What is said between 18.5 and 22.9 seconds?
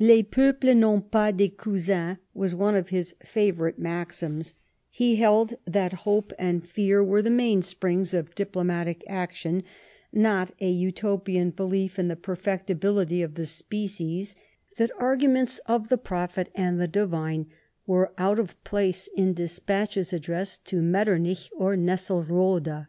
place in despatches addressed to Mettemich or Nesselrode.